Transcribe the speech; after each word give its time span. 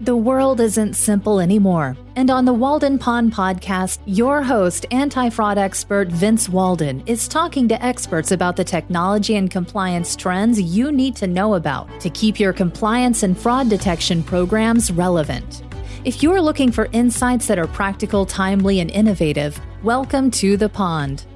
The 0.00 0.16
world 0.16 0.60
isn't 0.60 0.94
simple 0.94 1.40
anymore. 1.40 1.96
And 2.14 2.30
on 2.30 2.44
the 2.44 2.52
Walden 2.52 3.00
Pond 3.00 3.32
podcast, 3.32 3.98
your 4.06 4.44
host, 4.44 4.86
anti 4.92 5.28
fraud 5.28 5.58
expert 5.58 6.06
Vince 6.06 6.48
Walden, 6.48 7.02
is 7.06 7.26
talking 7.26 7.66
to 7.66 7.84
experts 7.84 8.30
about 8.30 8.54
the 8.54 8.62
technology 8.62 9.34
and 9.34 9.50
compliance 9.50 10.14
trends 10.14 10.62
you 10.62 10.92
need 10.92 11.16
to 11.16 11.26
know 11.26 11.54
about 11.54 11.88
to 11.98 12.10
keep 12.10 12.38
your 12.38 12.52
compliance 12.52 13.24
and 13.24 13.36
fraud 13.36 13.68
detection 13.68 14.22
programs 14.22 14.92
relevant. 14.92 15.64
If 16.04 16.22
you're 16.22 16.40
looking 16.40 16.70
for 16.70 16.88
insights 16.92 17.48
that 17.48 17.58
are 17.58 17.66
practical, 17.66 18.24
timely, 18.24 18.78
and 18.78 18.92
innovative, 18.92 19.60
welcome 19.82 20.30
to 20.30 20.56
the 20.56 20.68
pond. 20.68 21.26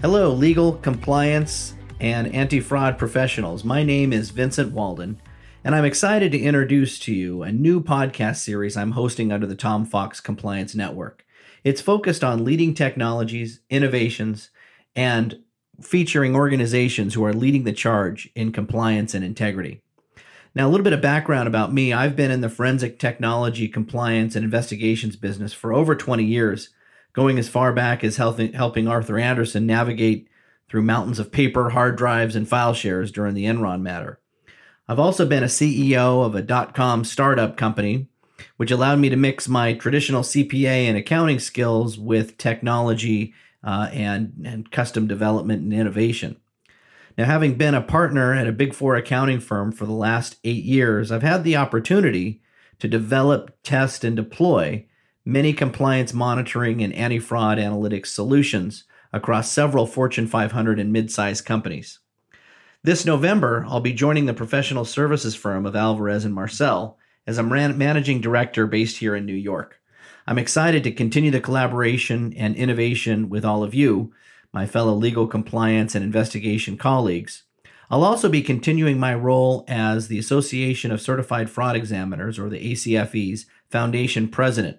Hello, 0.00 0.32
legal, 0.32 0.72
compliance, 0.72 1.74
and 2.00 2.34
anti 2.34 2.60
fraud 2.60 2.96
professionals. 2.96 3.62
My 3.62 3.82
name 3.82 4.14
is 4.14 4.30
Vincent 4.30 4.72
Walden 4.72 5.20
and 5.62 5.74
I'm 5.74 5.84
excited 5.84 6.32
to 6.32 6.40
introduce 6.40 6.98
to 7.00 7.14
you 7.14 7.42
a 7.42 7.52
new 7.52 7.82
podcast 7.82 8.36
series 8.36 8.76
I'm 8.76 8.92
hosting 8.92 9.30
under 9.30 9.46
the 9.46 9.54
Tom 9.54 9.84
Fox 9.84 10.20
Compliance 10.20 10.74
Network. 10.74 11.24
It's 11.64 11.82
focused 11.82 12.24
on 12.24 12.44
leading 12.44 12.72
technologies, 12.72 13.60
innovations, 13.68 14.50
and 14.96 15.40
featuring 15.82 16.34
organizations 16.34 17.12
who 17.12 17.24
are 17.24 17.34
leading 17.34 17.64
the 17.64 17.72
charge 17.72 18.30
in 18.34 18.52
compliance 18.52 19.12
and 19.14 19.22
integrity. 19.22 19.82
Now, 20.54 20.66
a 20.66 20.70
little 20.70 20.84
bit 20.84 20.94
of 20.94 21.02
background 21.02 21.46
about 21.46 21.72
me 21.72 21.92
I've 21.92 22.16
been 22.16 22.30
in 22.30 22.40
the 22.40 22.48
forensic 22.48 22.98
technology, 22.98 23.68
compliance, 23.68 24.34
and 24.34 24.44
investigations 24.44 25.16
business 25.16 25.52
for 25.52 25.74
over 25.74 25.94
20 25.94 26.24
years, 26.24 26.70
going 27.12 27.38
as 27.38 27.48
far 27.48 27.72
back 27.72 28.02
as 28.02 28.16
helping 28.16 28.88
Arthur 28.88 29.18
Andersen 29.18 29.66
navigate 29.66 30.26
through 30.70 30.82
mountains 30.82 31.18
of 31.18 31.30
paper, 31.30 31.70
hard 31.70 31.96
drives, 31.96 32.34
and 32.34 32.48
file 32.48 32.72
shares 32.72 33.12
during 33.12 33.34
the 33.34 33.44
Enron 33.44 33.82
matter. 33.82 34.20
I've 34.90 34.98
also 34.98 35.24
been 35.24 35.44
a 35.44 35.46
CEO 35.46 36.26
of 36.26 36.34
a 36.34 36.42
dot 36.42 36.74
com 36.74 37.04
startup 37.04 37.56
company, 37.56 38.08
which 38.56 38.72
allowed 38.72 38.98
me 38.98 39.08
to 39.08 39.14
mix 39.14 39.46
my 39.46 39.72
traditional 39.72 40.24
CPA 40.24 40.88
and 40.88 40.96
accounting 40.96 41.38
skills 41.38 41.96
with 41.96 42.36
technology 42.38 43.32
uh, 43.62 43.88
and, 43.92 44.32
and 44.44 44.68
custom 44.72 45.06
development 45.06 45.62
and 45.62 45.72
innovation. 45.72 46.40
Now, 47.16 47.26
having 47.26 47.54
been 47.54 47.76
a 47.76 47.80
partner 47.80 48.34
at 48.34 48.48
a 48.48 48.52
big 48.52 48.74
four 48.74 48.96
accounting 48.96 49.38
firm 49.38 49.70
for 49.70 49.86
the 49.86 49.92
last 49.92 50.38
eight 50.42 50.64
years, 50.64 51.12
I've 51.12 51.22
had 51.22 51.44
the 51.44 51.54
opportunity 51.54 52.42
to 52.80 52.88
develop, 52.88 53.56
test, 53.62 54.02
and 54.02 54.16
deploy 54.16 54.86
many 55.24 55.52
compliance 55.52 56.12
monitoring 56.12 56.82
and 56.82 56.92
anti 56.94 57.20
fraud 57.20 57.58
analytics 57.58 58.06
solutions 58.06 58.82
across 59.12 59.52
several 59.52 59.86
Fortune 59.86 60.26
500 60.26 60.80
and 60.80 60.92
mid 60.92 61.12
sized 61.12 61.44
companies. 61.44 62.00
This 62.82 63.04
November, 63.04 63.66
I'll 63.68 63.80
be 63.80 63.92
joining 63.92 64.24
the 64.24 64.32
professional 64.32 64.86
services 64.86 65.36
firm 65.36 65.66
of 65.66 65.76
Alvarez 65.76 66.24
and 66.24 66.34
Marsal 66.34 66.96
as 67.26 67.36
a 67.36 67.42
managing 67.42 68.22
director 68.22 68.66
based 68.66 68.96
here 68.96 69.14
in 69.14 69.26
New 69.26 69.34
York. 69.34 69.78
I'm 70.26 70.38
excited 70.38 70.82
to 70.84 70.90
continue 70.90 71.30
the 71.30 71.42
collaboration 71.42 72.32
and 72.38 72.56
innovation 72.56 73.28
with 73.28 73.44
all 73.44 73.62
of 73.62 73.74
you, 73.74 74.14
my 74.50 74.64
fellow 74.64 74.94
legal 74.94 75.26
compliance 75.26 75.94
and 75.94 76.02
investigation 76.02 76.78
colleagues. 76.78 77.42
I'll 77.90 78.02
also 78.02 78.30
be 78.30 78.40
continuing 78.40 78.98
my 78.98 79.14
role 79.14 79.66
as 79.68 80.08
the 80.08 80.18
Association 80.18 80.90
of 80.90 81.02
Certified 81.02 81.50
Fraud 81.50 81.76
Examiners, 81.76 82.38
or 82.38 82.48
the 82.48 82.72
ACFE's, 82.72 83.44
foundation 83.68 84.26
president. 84.26 84.78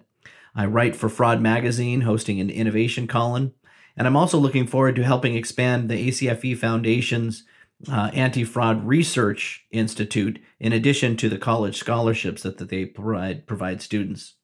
I 0.56 0.66
write 0.66 0.96
for 0.96 1.08
Fraud 1.08 1.40
Magazine, 1.40 2.00
hosting 2.00 2.40
an 2.40 2.50
innovation 2.50 3.06
column, 3.06 3.54
and 3.96 4.08
I'm 4.08 4.16
also 4.16 4.38
looking 4.38 4.66
forward 4.66 4.96
to 4.96 5.04
helping 5.04 5.36
expand 5.36 5.88
the 5.88 6.08
ACFE 6.08 6.58
Foundation's 6.58 7.44
uh, 7.90 8.10
Anti 8.12 8.44
Fraud 8.44 8.86
Research 8.86 9.64
Institute, 9.70 10.40
in 10.60 10.72
addition 10.72 11.16
to 11.16 11.28
the 11.28 11.38
college 11.38 11.76
scholarships 11.76 12.42
that, 12.42 12.58
that 12.58 12.68
they 12.68 12.84
provide, 12.84 13.46
provide 13.46 13.82
students. 13.82 14.34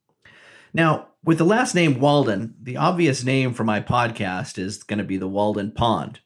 Now, 0.74 1.08
with 1.24 1.38
the 1.38 1.44
last 1.44 1.74
name 1.74 2.00
Walden, 2.00 2.54
the 2.60 2.76
obvious 2.76 3.24
name 3.24 3.54
for 3.54 3.64
my 3.64 3.80
podcast 3.80 4.58
is 4.58 4.82
going 4.82 4.98
to 4.98 5.04
be 5.04 5.16
the 5.16 5.28
Walden 5.28 5.72
Pond. 5.72 6.20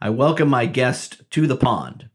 I 0.00 0.10
welcome 0.10 0.48
my 0.48 0.66
guest 0.66 1.22
to 1.30 1.46
the 1.46 1.56
pond. 1.56 2.08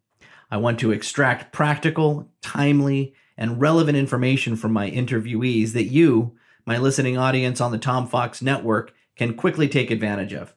I 0.49 0.57
want 0.57 0.79
to 0.79 0.91
extract 0.91 1.53
practical, 1.53 2.29
timely, 2.41 3.13
and 3.37 3.61
relevant 3.61 3.97
information 3.97 4.55
from 4.55 4.73
my 4.73 4.89
interviewees 4.89 5.73
that 5.73 5.85
you, 5.85 6.35
my 6.65 6.77
listening 6.77 7.17
audience 7.17 7.61
on 7.61 7.71
the 7.71 7.77
Tom 7.77 8.07
Fox 8.07 8.41
Network, 8.41 8.93
can 9.15 9.35
quickly 9.35 9.67
take 9.67 9.91
advantage 9.91 10.33
of. 10.33 10.53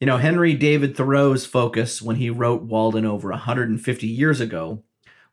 You 0.00 0.06
know, 0.06 0.16
Henry 0.16 0.54
David 0.54 0.96
Thoreau's 0.96 1.44
focus 1.44 2.00
when 2.00 2.16
he 2.16 2.30
wrote 2.30 2.62
Walden 2.62 3.04
over 3.04 3.28
150 3.28 4.06
years 4.06 4.40
ago 4.40 4.82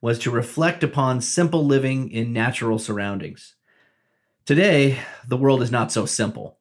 was 0.01 0.19
to 0.19 0.29
reflect 0.29 0.83
upon 0.83 1.21
simple 1.21 1.65
living 1.65 2.11
in 2.11 2.33
natural 2.33 2.77
surroundings. 2.77 3.55
Today, 4.45 4.99
the 5.25 5.37
world 5.37 5.61
is 5.61 5.71
not 5.71 5.93
so 5.93 6.05
simple. 6.05 6.57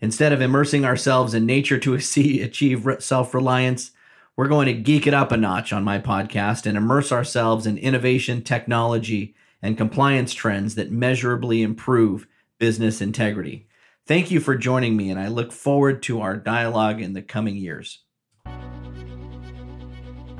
Instead 0.00 0.32
of 0.32 0.40
immersing 0.40 0.84
ourselves 0.84 1.34
in 1.34 1.46
nature 1.46 1.78
to 1.78 1.94
achieve 2.42 2.84
self 2.98 3.32
reliance, 3.32 3.92
we're 4.34 4.48
going 4.48 4.66
to 4.66 4.72
geek 4.72 5.06
it 5.06 5.14
up 5.14 5.30
a 5.30 5.36
notch 5.36 5.72
on 5.72 5.84
my 5.84 6.00
podcast 6.00 6.66
and 6.66 6.76
immerse 6.76 7.12
ourselves 7.12 7.64
in 7.64 7.78
innovation, 7.78 8.42
technology, 8.42 9.36
and 9.62 9.78
compliance 9.78 10.34
trends 10.34 10.74
that 10.74 10.90
measurably 10.90 11.62
improve 11.62 12.26
business 12.58 13.00
integrity. 13.00 13.68
Thank 14.06 14.30
you 14.30 14.38
for 14.38 14.56
joining 14.56 14.96
me, 14.96 15.10
and 15.10 15.18
I 15.18 15.28
look 15.28 15.50
forward 15.50 16.04
to 16.04 16.20
our 16.20 16.36
dialogue 16.36 17.00
in 17.00 17.12
the 17.12 17.22
coming 17.22 17.56
years. 17.56 18.04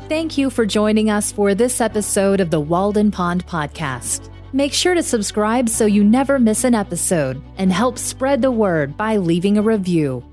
Thank 0.09 0.39
you 0.39 0.51
for 0.51 0.65
joining 0.65 1.11
us 1.11 1.33
for 1.33 1.53
this 1.53 1.81
episode 1.81 2.41
of 2.41 2.51
the 2.51 2.61
Walden 2.61 3.11
Pond 3.11 3.45
Podcast. 3.45 4.31
Make 4.53 4.73
sure 4.73 4.95
to 4.95 5.03
subscribe 5.03 5.69
so 5.69 5.85
you 5.85 6.05
never 6.05 6.39
miss 6.39 6.63
an 6.63 6.77
episode 6.77 7.43
and 7.59 7.73
help 7.73 7.99
spread 7.99 8.41
the 8.41 8.53
word 8.53 8.97
by 8.97 9.17
leaving 9.17 9.59
a 9.59 9.63
review. 9.63 10.25